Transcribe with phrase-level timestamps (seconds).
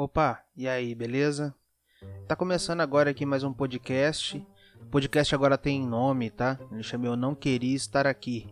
[0.00, 1.52] Opa, e aí, beleza?
[2.28, 4.46] Tá começando agora aqui mais um podcast.
[4.80, 6.56] O podcast agora tem nome, tá?
[6.70, 8.48] Ele chama Eu Não Queria Estar Aqui.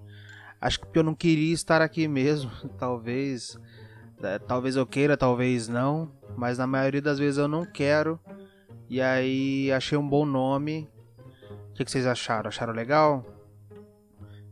[0.61, 2.51] Acho que eu não queria estar aqui mesmo.
[2.77, 3.57] talvez.
[4.25, 6.11] É, talvez eu queira, talvez não.
[6.37, 8.19] Mas na maioria das vezes eu não quero.
[8.91, 10.91] E aí achei um bom nome.
[11.71, 12.49] O que, que vocês acharam?
[12.49, 13.25] Acharam legal?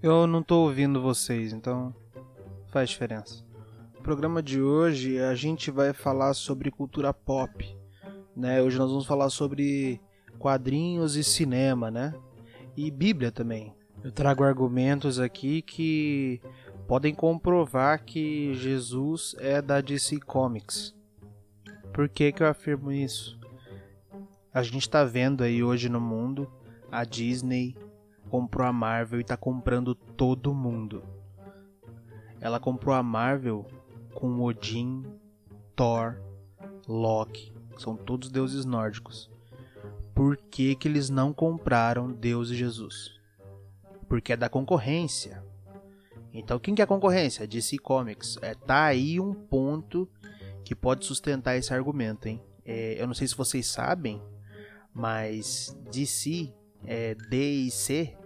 [0.01, 1.93] Eu não tô ouvindo vocês, então
[2.69, 3.45] faz diferença.
[4.05, 7.75] Programa de hoje a gente vai falar sobre cultura pop.
[8.37, 8.61] Né?
[8.61, 9.99] Hoje nós vamos falar sobre
[10.39, 12.15] quadrinhos e cinema, né?
[12.77, 13.75] E Bíblia também.
[14.03, 16.39] Eu trago argumentos aqui que
[16.87, 20.95] podem comprovar que Jesus é da DC Comics.
[21.91, 23.41] Por que, que eu afirmo isso?
[24.53, 26.47] A gente está vendo aí hoje no mundo
[26.93, 27.75] a Disney
[28.29, 31.03] comprou a Marvel e está comprando todo mundo.
[32.39, 33.67] Ela comprou a Marvel
[34.15, 35.05] com Odin,
[35.75, 36.17] Thor,
[36.89, 39.31] Loki, que são todos deuses nórdicos.
[40.15, 43.15] Por que, que eles não compraram Deus e Jesus?
[44.15, 45.43] porque é da concorrência.
[46.33, 47.47] Então, quem que é a concorrência?
[47.47, 48.39] DC Comics.
[48.43, 50.09] É, tá aí um ponto
[50.65, 52.41] que pode sustentar esse argumento, hein?
[52.65, 54.23] É, eu não sei se vocês sabem,
[54.93, 56.53] mas DC,
[56.87, 58.17] é, D e C,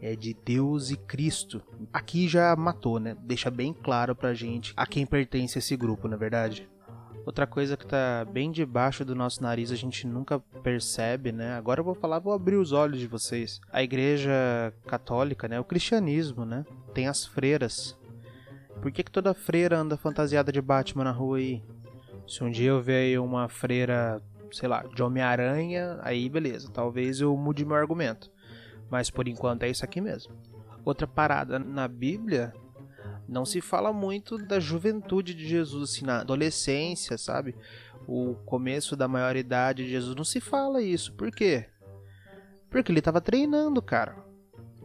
[0.00, 1.62] é de Deus e Cristo.
[1.92, 3.16] Aqui já matou, né?
[3.22, 6.68] Deixa bem claro pra gente a quem pertence esse grupo, na é verdade.
[7.24, 11.54] Outra coisa que tá bem debaixo do nosso nariz, a gente nunca percebe, né?
[11.54, 13.60] Agora eu vou falar, vou abrir os olhos de vocês.
[13.72, 15.60] A igreja católica, né?
[15.60, 16.64] O cristianismo, né?
[16.92, 17.96] Tem as freiras.
[18.80, 21.62] Por que, que toda freira anda fantasiada de Batman na rua aí?
[22.26, 24.20] Se um dia eu ver uma freira,
[24.50, 28.30] sei lá, de Homem-Aranha, aí beleza, talvez eu mude meu argumento.
[28.92, 30.34] Mas por enquanto é isso aqui mesmo.
[30.84, 32.52] Outra parada na Bíblia
[33.26, 37.56] não se fala muito da juventude de Jesus, assim, na adolescência, sabe?
[38.06, 41.14] O começo da maioridade de Jesus, não se fala isso.
[41.14, 41.64] Por quê?
[42.68, 44.14] Porque ele estava treinando, cara.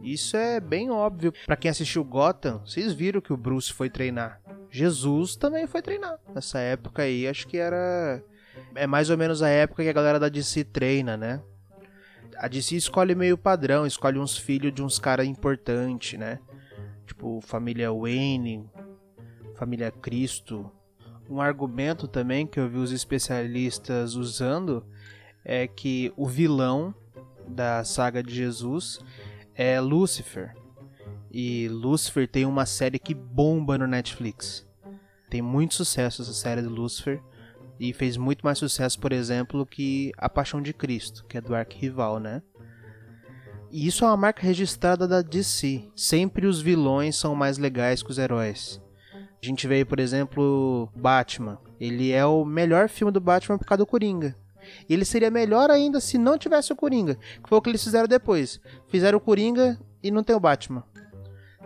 [0.02, 1.30] Isso é bem óbvio.
[1.44, 4.40] Para quem assistiu Gotham, vocês viram que o Bruce foi treinar.
[4.70, 6.18] Jesus também foi treinar.
[6.34, 8.24] Nessa época aí, acho que era.
[8.74, 11.42] É mais ou menos a época que a galera da DC treina, né?
[12.38, 16.38] A DC escolhe meio padrão, escolhe uns filhos de uns caras importantes, né?
[17.08, 18.68] tipo família Wayne,
[19.54, 20.70] família Cristo.
[21.28, 24.86] Um argumento também que eu vi os especialistas usando
[25.44, 26.94] é que o vilão
[27.46, 29.00] da saga de Jesus
[29.54, 30.54] é Lúcifer.
[31.30, 34.66] E Lúcifer tem uma série que bomba no Netflix.
[35.28, 37.22] Tem muito sucesso essa série de Lúcifer.
[37.78, 41.54] E fez muito mais sucesso, por exemplo, que A Paixão de Cristo, que é do
[41.54, 42.42] arquirrival, né?
[43.70, 45.84] E isso é uma marca registrada da DC.
[45.94, 48.80] Sempre os vilões são mais legais que os heróis.
[49.42, 51.58] A gente vê, por exemplo, Batman.
[51.78, 54.34] Ele é o melhor filme do Batman por causa do Coringa.
[54.88, 57.14] E ele seria melhor ainda se não tivesse o Coringa.
[57.14, 58.60] Que foi o que eles fizeram depois.
[58.88, 60.82] Fizeram o Coringa e não tem o Batman.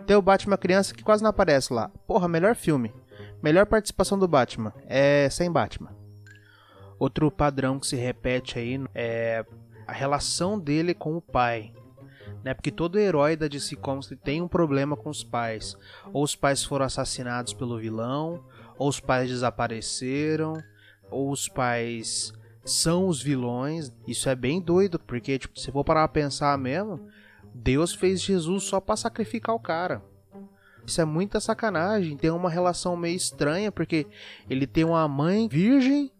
[0.05, 1.89] Tem o Batman criança que quase não aparece lá.
[2.05, 2.93] Porra, melhor filme.
[3.41, 4.73] Melhor participação do Batman.
[4.85, 6.02] É sem Batman.
[6.99, 9.45] Outro padrão que se repete aí é
[9.85, 11.73] a relação dele com o pai
[12.43, 12.53] né?
[12.53, 15.77] Porque todo herói da DC Comics tem um problema com os pais.
[16.11, 18.43] Ou os pais foram assassinados pelo vilão,
[18.77, 20.61] ou os pais desapareceram,
[21.09, 22.33] ou os pais
[22.65, 23.93] são os vilões.
[24.05, 27.07] Isso é bem doido, porque tipo, se for parar a pensar mesmo,
[27.53, 30.01] Deus fez Jesus só para sacrificar o cara.
[30.85, 32.17] Isso é muita sacanagem.
[32.17, 34.05] Tem uma relação meio estranha, porque
[34.49, 36.11] ele tem uma mãe virgem,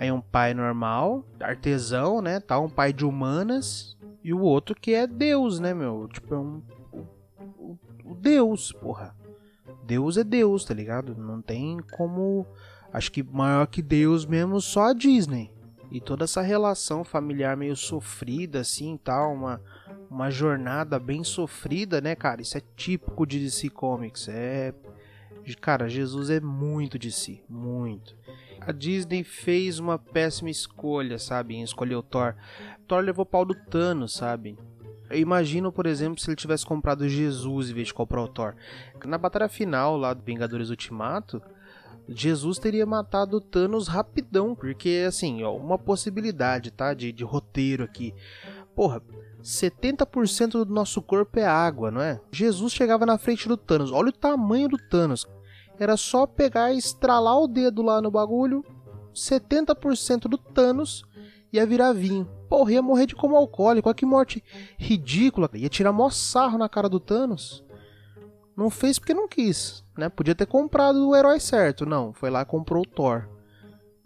[0.00, 2.40] aí um pai normal, artesão, né?
[2.40, 6.08] Tá um pai de humanas e o outro que é Deus, né, meu?
[6.08, 6.62] Tipo, é um.
[7.58, 9.14] O, o Deus, porra.
[9.84, 11.14] Deus é Deus, tá ligado?
[11.14, 12.46] Não tem como.
[12.90, 15.52] Acho que maior que Deus mesmo, só a Disney.
[15.90, 19.60] E toda essa relação familiar meio sofrida, assim tal, uma,
[20.08, 22.40] uma jornada bem sofrida, né, cara?
[22.40, 24.28] Isso é típico de DC Comics.
[24.28, 24.72] É.
[25.60, 28.14] Cara, Jesus é muito de si, muito
[28.60, 32.34] a Disney fez uma péssima escolha, sabe, em escolher o Thor.
[32.86, 34.58] Thor levou pau do Thanos, sabe?
[35.08, 38.54] Eu imagino, por exemplo, se ele tivesse comprado Jesus em vez de comprar o Thor.
[39.04, 41.42] Na batalha final lá do Vingadores Ultimato,
[42.08, 47.84] Jesus teria matado o Thanos rapidão, porque assim, ó, uma possibilidade, tá, de, de roteiro
[47.84, 48.14] aqui.
[48.74, 49.02] Porra,
[49.42, 52.20] 70% do nosso corpo é água, não é?
[52.30, 53.90] Jesus chegava na frente do Thanos.
[53.90, 55.26] Olha o tamanho do Thanos.
[55.80, 58.62] Era só pegar e estralar o dedo lá no bagulho,
[59.14, 61.04] 70% do Thanos
[61.50, 62.28] ia virar vinho.
[62.50, 63.88] Porra, ia morrer de como alcoólico.
[63.88, 64.44] Olha que morte
[64.76, 65.48] ridícula.
[65.54, 67.64] Ia tirar mó sarro na cara do Thanos.
[68.54, 70.10] Não fez porque não quis, né?
[70.10, 71.86] Podia ter comprado o herói certo.
[71.86, 73.26] Não, foi lá e comprou o Thor.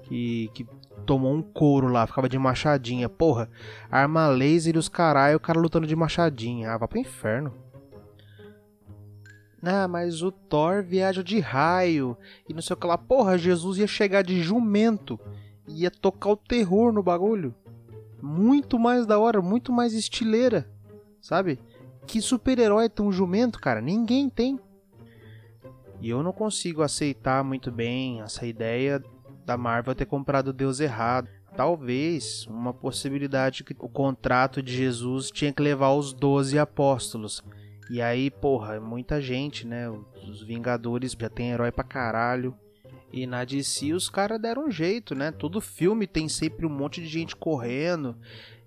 [0.04, 0.64] que, que
[1.04, 3.08] tomou um couro lá, ficava de machadinha.
[3.08, 3.50] Porra,
[3.90, 6.70] arma laser e os caralho, o cara lutando de machadinha.
[6.70, 7.63] Ah, vai pro inferno.
[9.64, 12.16] Ah, mas o Thor viaja de raio
[12.48, 12.98] e não sei o que lá.
[12.98, 15.18] Porra, Jesus ia chegar de jumento.
[15.66, 17.54] Ia tocar o terror no bagulho.
[18.22, 20.68] Muito mais da hora, muito mais estileira.
[21.20, 21.58] Sabe?
[22.06, 23.80] Que super-herói tão jumento, cara?
[23.80, 24.60] Ninguém tem.
[26.00, 29.02] E eu não consigo aceitar muito bem essa ideia
[29.46, 31.28] da Marvel ter comprado Deus errado.
[31.56, 37.42] Talvez uma possibilidade que o contrato de Jesus tinha que levar os 12 apóstolos.
[37.90, 39.88] E aí, porra, muita gente, né?
[40.28, 42.54] Os Vingadores já tem herói pra caralho.
[43.12, 45.30] E na DC os caras deram um jeito, né?
[45.30, 48.16] Todo filme tem sempre um monte de gente correndo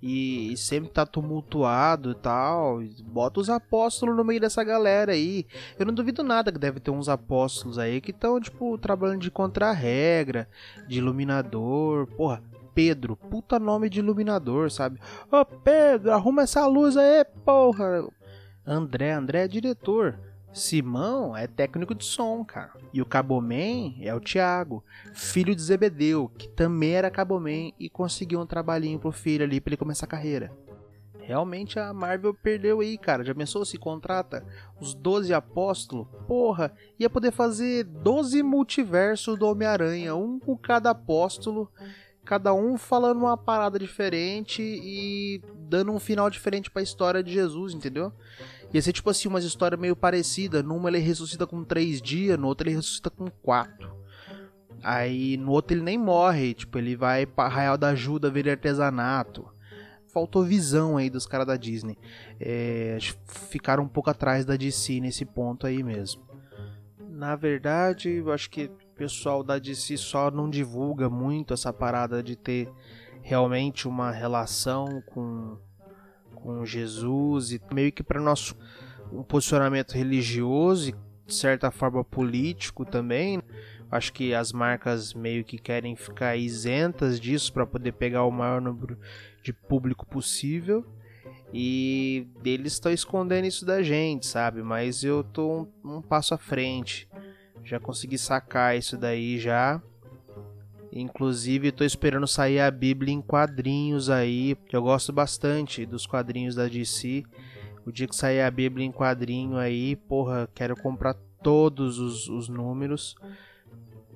[0.02, 2.80] e, e sempre tá tumultuado e tal.
[3.04, 5.46] Bota os apóstolos no meio dessa galera aí.
[5.78, 9.32] Eu não duvido nada que deve ter uns apóstolos aí que estão, tipo, trabalhando de
[9.32, 10.48] contra-regra,
[10.88, 12.08] de iluminador.
[12.08, 12.42] Porra,
[12.74, 15.00] Pedro, puta nome de iluminador, sabe?
[15.32, 18.08] Ô Pedro, arruma essa luz aí, porra.
[18.68, 20.20] André, André é diretor.
[20.52, 22.74] Simão é técnico de som, cara.
[22.92, 24.84] E o Caboman é o Thiago,
[25.14, 29.70] filho de Zebedeu, que também era Caboman e conseguiu um trabalhinho pro filho ali pra
[29.70, 30.52] ele começar a carreira.
[31.22, 33.24] Realmente a Marvel perdeu aí, cara.
[33.24, 34.46] Já pensou se contrata
[34.80, 36.08] os 12 apóstolos?
[36.28, 41.70] Porra, ia poder fazer 12 multiversos do Homem-Aranha, um com cada apóstolo,
[42.24, 47.32] cada um falando uma parada diferente e dando um final diferente para a história de
[47.32, 48.12] Jesus, entendeu?
[48.74, 50.64] Ia ser tipo assim, umas histórias meio parecidas.
[50.64, 53.96] Numa ele ressuscita com três dias, no outro ele ressuscita com quatro.
[54.84, 59.48] Aí no outro ele nem morre, tipo, ele vai pra Arraial da Ajuda ver artesanato.
[60.08, 61.98] Faltou visão aí dos caras da Disney.
[62.40, 62.98] É,
[63.50, 66.26] ficaram um pouco atrás da DC nesse ponto aí mesmo.
[67.10, 72.22] Na verdade, eu acho que o pessoal da DC só não divulga muito essa parada
[72.22, 72.70] de ter
[73.22, 75.58] realmente uma relação com
[76.42, 78.56] com Jesus e meio que para nosso
[79.12, 80.96] um posicionamento religioso e
[81.26, 83.42] de certa forma político também.
[83.90, 88.62] Acho que as marcas meio que querem ficar isentas disso para poder pegar o maior
[88.62, 88.98] número
[89.42, 90.86] de público possível.
[91.54, 94.62] E eles estão escondendo isso da gente, sabe?
[94.62, 97.08] Mas eu tô um, um passo à frente.
[97.64, 99.82] Já consegui sacar isso daí já.
[100.92, 106.56] Inclusive, estou esperando sair a Bíblia em quadrinhos aí, porque eu gosto bastante dos quadrinhos
[106.56, 107.24] da DC.
[107.86, 112.50] O dia que sair a Bíblia em quadrinho aí, porra, quero comprar todos os, os
[112.50, 113.16] números.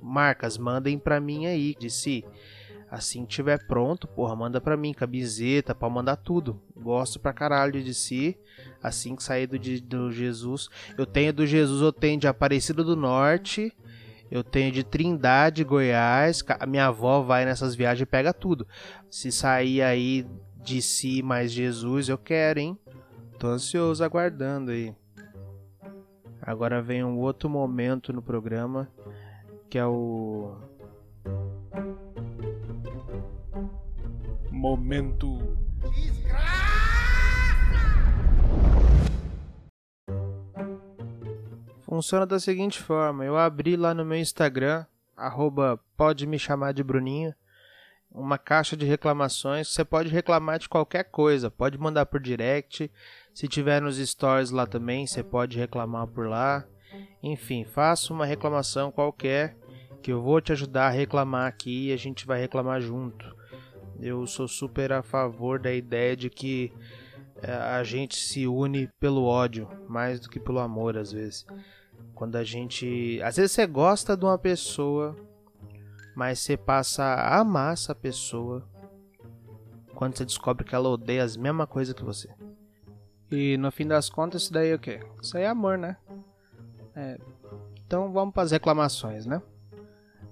[0.01, 2.23] Marcas, mandem pra mim aí, DC.
[2.89, 6.59] Assim que tiver pronto, porra, manda pra mim, camiseta, pra mandar tudo.
[6.75, 8.37] Gosto pra caralho de DC.
[8.83, 10.67] Assim que sair do, do Jesus.
[10.97, 13.71] Eu tenho do Jesus, eu tenho de Aparecido do Norte
[14.31, 16.41] eu tenho de Trindade, Goiás.
[16.57, 18.65] A minha avó vai nessas viagens e pega tudo.
[19.09, 20.25] Se sair aí
[20.63, 22.79] de si mais Jesus, eu quero, hein?
[23.37, 24.95] Tô ansioso aguardando aí.
[26.41, 28.89] Agora vem um outro momento no programa
[29.69, 30.55] que é o
[34.51, 35.39] momento
[41.91, 44.85] funciona da seguinte forma: eu abri lá no meu Instagram,
[45.17, 47.35] arroba pode me chamar de Bruninho,
[48.09, 49.67] uma caixa de reclamações.
[49.67, 52.89] Você pode reclamar de qualquer coisa, pode mandar por direct.
[53.33, 56.65] Se tiver nos stories lá também, você pode reclamar por lá.
[57.21, 59.57] Enfim, faça uma reclamação qualquer
[60.01, 63.35] que eu vou te ajudar a reclamar aqui e a gente vai reclamar junto.
[63.99, 66.71] Eu sou super a favor da ideia de que
[67.43, 71.45] eh, a gente se une pelo ódio mais do que pelo amor às vezes.
[72.13, 73.21] Quando a gente.
[73.23, 75.15] Às vezes você gosta de uma pessoa,
[76.15, 78.67] mas você passa a amar essa pessoa
[79.95, 82.29] quando você descobre que ela odeia as mesmas coisas que você.
[83.31, 84.99] E no fim das contas, isso daí é o quê?
[85.21, 85.95] Isso aí é amor, né?
[86.95, 87.17] É.
[87.85, 89.41] Então vamos para as reclamações, né?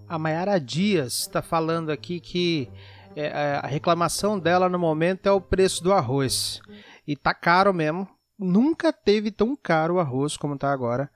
[0.07, 2.69] A Mayara Dias está falando aqui que
[3.15, 6.61] é, a reclamação dela no momento é o preço do arroz.
[7.07, 8.07] E tá caro mesmo.
[8.37, 11.09] Nunca teve tão caro o arroz como tá agora.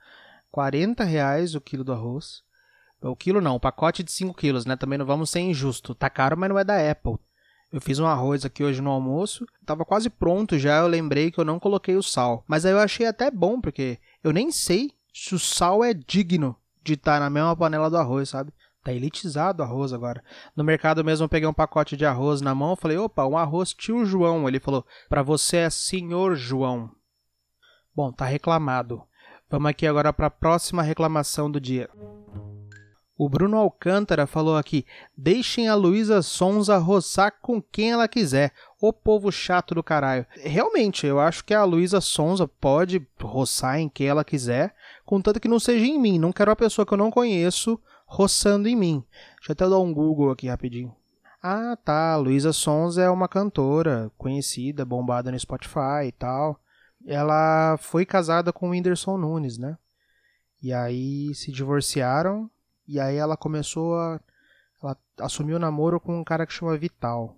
[0.54, 2.44] 40 reais o quilo do arroz.
[3.02, 4.76] O quilo não, o pacote de 5 quilos, né?
[4.76, 5.96] Também não vamos ser injusto.
[5.96, 7.16] Tá caro, mas não é da Apple.
[7.72, 11.40] Eu fiz um arroz aqui hoje no almoço, tava quase pronto já, eu lembrei que
[11.40, 12.44] eu não coloquei o sal.
[12.46, 16.54] Mas aí eu achei até bom, porque eu nem sei se o sal é digno
[16.84, 18.52] de estar tá na mesma panela do arroz, sabe?
[18.84, 20.22] Tá elitizado o arroz agora.
[20.54, 23.74] No mercado mesmo eu peguei um pacote de arroz na mão, falei, opa, um arroz
[23.74, 24.46] tio João.
[24.46, 26.92] Ele falou, para você é senhor João.
[27.92, 29.02] Bom, tá reclamado.
[29.54, 31.88] Vamos aqui agora para a próxima reclamação do dia.
[33.16, 34.84] O Bruno Alcântara falou aqui:
[35.16, 38.52] deixem a Luísa Sonza roçar com quem ela quiser.
[38.80, 40.26] O povo chato do caralho.
[40.32, 44.74] Realmente, eu acho que a Luísa Sonza pode roçar em quem ela quiser,
[45.06, 46.18] contanto que não seja em mim.
[46.18, 49.04] Não quero uma pessoa que eu não conheço roçando em mim.
[49.36, 50.92] Deixa eu até dar um Google aqui rapidinho.
[51.40, 52.16] Ah, tá.
[52.16, 56.58] Luísa Sonza é uma cantora conhecida, bombada no Spotify e tal.
[57.06, 59.76] Ela foi casada com o Whindersson Nunes, né?
[60.62, 62.50] E aí se divorciaram
[62.86, 64.20] e aí ela começou a.
[64.82, 67.36] Ela assumiu o namoro com um cara que chama Vital.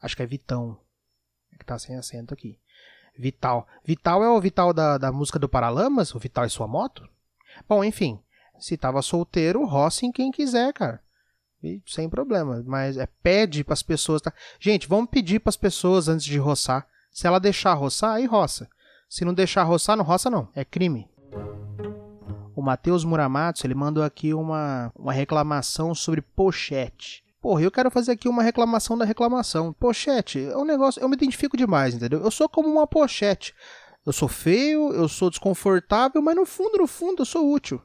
[0.00, 0.78] Acho que é Vitão.
[1.52, 2.58] É que tá sem acento aqui.
[3.16, 3.66] Vital.
[3.84, 6.14] Vital é o Vital da, da música do Paralamas?
[6.14, 7.08] O Vital é sua moto?
[7.68, 8.18] Bom, enfim.
[8.58, 11.00] Se tava solteiro, roça em quem quiser, cara.
[11.62, 12.62] E sem problema.
[12.66, 14.22] Mas é pede pras pessoas.
[14.22, 14.32] Tá?
[14.58, 16.86] Gente, vamos pedir pras pessoas antes de roçar.
[17.10, 18.68] Se ela deixar roçar, aí roça.
[19.08, 20.48] Se não deixar roçar, não roça não.
[20.54, 21.10] É crime.
[22.54, 27.24] O Matheus Muramatos, ele mandou aqui uma, uma reclamação sobre pochete.
[27.40, 29.72] Porra, eu quero fazer aqui uma reclamação da reclamação.
[29.72, 32.20] Pochete é um negócio, eu me identifico demais, entendeu?
[32.20, 33.54] Eu sou como uma pochete.
[34.04, 37.80] Eu sou feio, eu sou desconfortável, mas no fundo, no fundo, eu sou útil.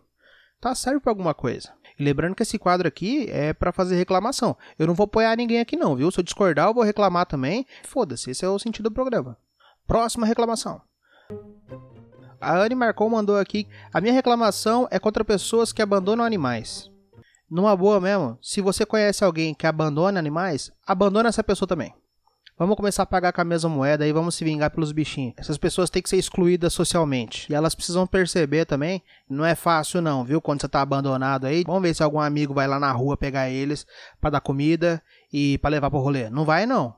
[0.59, 0.75] Tá?
[0.75, 1.73] Serve pra alguma coisa.
[1.97, 4.55] E lembrando que esse quadro aqui é para fazer reclamação.
[4.77, 6.11] Eu não vou apoiar ninguém aqui não, viu?
[6.11, 7.65] Se eu discordar, eu vou reclamar também.
[7.83, 9.37] Foda-se, esse é o sentido do programa.
[9.87, 10.81] Próxima reclamação.
[12.39, 16.91] A Anne Marcon mandou aqui: A minha reclamação é contra pessoas que abandonam animais.
[17.49, 21.93] Numa boa mesmo, se você conhece alguém que abandona animais, abandona essa pessoa também.
[22.57, 25.33] Vamos começar a pagar com a mesma moeda e vamos se vingar pelos bichinhos.
[25.35, 27.51] Essas pessoas têm que ser excluídas socialmente.
[27.51, 30.39] E elas precisam perceber também, não é fácil não, viu?
[30.39, 33.49] Quando você tá abandonado aí, vamos ver se algum amigo vai lá na rua pegar
[33.49, 33.85] eles
[34.21, 36.29] para dar comida e para levar pro rolê.
[36.29, 36.95] Não vai não.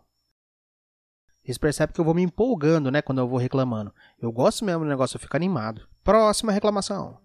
[1.44, 3.92] Vocês percebem que eu vou me empolgando, né, quando eu vou reclamando.
[4.22, 5.88] Eu gosto mesmo do negócio, eu fico animado.
[6.04, 7.18] Próxima reclamação.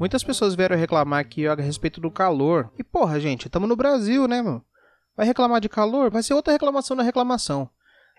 [0.00, 2.72] Muitas pessoas vieram reclamar aqui a respeito do calor.
[2.76, 4.64] E porra, gente, estamos no Brasil, né, mano?
[5.18, 6.12] Vai reclamar de calor?
[6.12, 7.68] Vai ser outra reclamação na reclamação.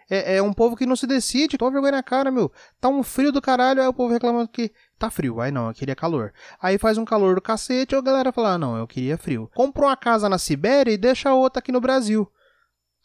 [0.10, 2.51] É, é, um povo que não se decide, toma vergonha na cara, meu.
[2.77, 5.39] Tá um frio do caralho, aí o povo reclamando que tá frio.
[5.39, 6.34] Aí não, eu queria calor.
[6.62, 9.50] Aí faz um calor do cacete, a galera fala, ah, não, eu queria frio.
[9.56, 12.29] Compra uma casa na Sibéria e deixa outra aqui no Brasil.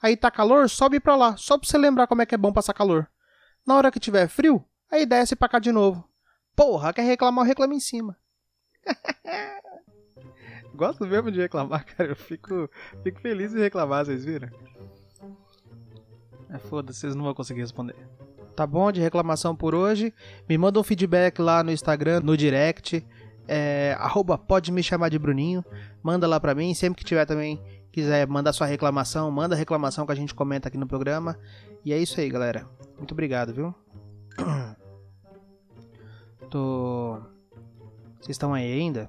[0.02, 2.52] Aí tá calor, sobe pra lá, só pra você lembrar como é que é bom
[2.52, 3.08] passar calor.
[3.64, 6.04] Na hora que tiver frio, aí desce pra cá de novo.
[6.56, 8.18] Porra, quer reclamar, reclama em cima.
[10.74, 12.10] Gosto mesmo de reclamar, cara.
[12.10, 12.68] Eu fico,
[13.02, 14.48] fico feliz em reclamar, vocês viram?
[16.50, 17.96] É foda, vocês não vão conseguir responder.
[18.54, 20.14] Tá bom de reclamação por hoje.
[20.48, 23.04] Me manda um feedback lá no Instagram, no direct.
[23.46, 25.64] É, arroba pode me chamar de Bruninho.
[26.02, 26.72] Manda lá pra mim.
[26.72, 27.60] Sempre que tiver também
[27.94, 31.38] quiser mandar sua reclamação, manda reclamação que a gente comenta aqui no programa.
[31.84, 32.68] E é isso aí, galera.
[32.98, 33.72] Muito obrigado, viu?
[36.50, 37.20] Tô.
[38.20, 39.08] Vocês estão aí ainda?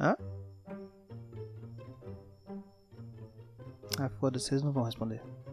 [0.00, 0.16] Hã?
[3.98, 5.20] Ah, foda-se, vocês não vão responder.